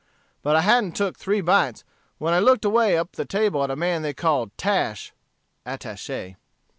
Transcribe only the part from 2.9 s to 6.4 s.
up the table at a man they called Tash (attache').